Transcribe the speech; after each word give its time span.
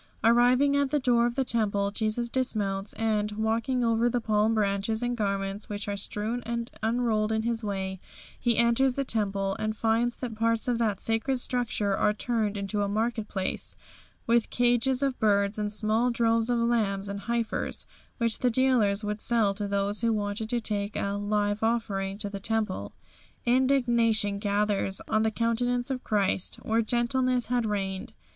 Arriving 0.23 0.75
at 0.75 0.89
the 0.89 0.99
door 0.99 1.27
of 1.27 1.35
the 1.35 1.45
Temple, 1.45 1.91
Jesus 1.91 2.27
dismounts 2.27 2.93
and, 2.93 3.33
walking 3.33 3.83
over 3.83 4.09
the 4.09 4.19
palm 4.19 4.55
branches 4.55 5.03
and 5.03 5.15
garments 5.15 5.69
which 5.69 5.87
are 5.87 5.95
strewn 5.95 6.41
and 6.43 6.71
unrolled 6.81 7.31
in 7.31 7.43
His 7.43 7.63
way, 7.63 7.99
He 8.39 8.57
enters 8.57 8.95
the 8.95 9.03
Temple, 9.03 9.55
and 9.59 9.77
finds 9.77 10.15
that 10.15 10.33
parts 10.33 10.67
of 10.67 10.79
that 10.79 10.99
sacred 11.01 11.39
structure 11.39 11.95
are 11.95 12.13
turned 12.13 12.57
into 12.57 12.81
a 12.81 12.89
marketplace, 12.89 13.75
with 14.25 14.49
cages 14.49 15.03
of 15.03 15.19
birds 15.19 15.59
and 15.59 15.71
small 15.71 16.09
droves 16.09 16.49
of 16.49 16.57
lambs 16.57 17.07
and 17.07 17.19
heifers 17.19 17.85
which 18.17 18.39
the 18.39 18.49
dealers 18.49 19.03
would 19.03 19.21
sell 19.21 19.53
to 19.53 19.67
those 19.67 20.01
who 20.01 20.11
wanted 20.11 20.49
to 20.49 20.73
make 20.73 20.95
a 20.95 21.13
"live 21.13 21.61
offering" 21.61 22.19
in 22.23 22.29
the 22.31 22.39
Temple. 22.39 22.91
Indignation 23.45 24.39
gathers 24.39 24.99
on 25.07 25.21
the 25.21 25.29
countenance 25.29 25.91
of 25.91 26.03
Christ 26.03 26.55
where 26.63 26.81
gentleness 26.81 27.45
had 27.45 27.67
reigned. 27.67 28.13